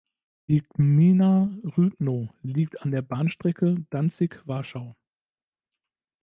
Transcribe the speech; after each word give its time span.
Die 0.47 0.63
Gmina 0.63 1.51
Rybno 1.77 2.33
liegt 2.41 2.81
an 2.81 2.89
der 2.89 3.03
Bahnstrecke 3.03 3.85
Danzig–Warschau. 3.91 4.95